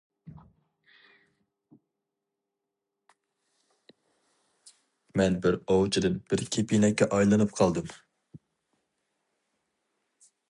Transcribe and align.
مەن 5.21 5.39
بىر 5.45 5.59
ئوۋچىدىن 5.73 6.17
بىر 6.31 6.45
كېپىنەككە 6.57 7.09
ئايلىنىپ 7.19 7.53
قالدىم. 7.61 7.93